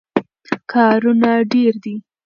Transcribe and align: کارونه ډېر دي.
کارونه 0.71 1.29
ډېر 1.51 1.73
دي. 1.83 1.95